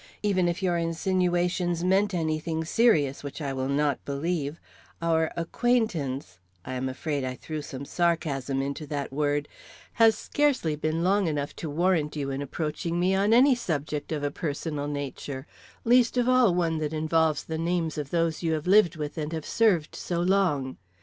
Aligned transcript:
Even 0.23 0.47
if 0.47 0.63
your 0.63 0.77
insinuations 0.77 1.83
meant 1.83 2.11
any 2.15 2.39
thing 2.39 2.65
serious, 2.65 3.23
which 3.23 3.39
I 3.39 3.53
will 3.53 3.67
not 3.69 4.03
believe, 4.03 4.59
our 4.99 5.31
acquaintance" 5.37 6.39
I 6.65 6.73
am 6.73 6.89
afraid 6.89 7.23
I 7.23 7.35
threw 7.35 7.61
some 7.61 7.85
sarcasm 7.85 8.63
into 8.63 8.87
that 8.87 9.13
word 9.13 9.47
"has 10.01 10.17
scarcely 10.17 10.75
been 10.75 11.03
long 11.03 11.27
enough 11.27 11.55
to 11.57 11.69
warrant 11.69 12.15
you 12.15 12.31
in 12.31 12.41
approaching 12.41 12.99
me 12.99 13.13
on 13.13 13.31
any 13.31 13.53
subject 13.53 14.11
of 14.11 14.23
a 14.23 14.31
personal 14.31 14.87
nature, 14.87 15.45
least 15.85 16.17
of 16.17 16.27
all 16.27 16.55
one 16.55 16.79
that 16.79 16.93
involves 16.93 17.43
the 17.43 17.59
names 17.59 17.95
of 17.99 18.09
those 18.09 18.41
you 18.41 18.59
live 18.59 18.95
with 18.97 19.19
and 19.19 19.31
have 19.33 19.45
served 19.45 19.95
so 19.95 20.19
long. 20.19 20.77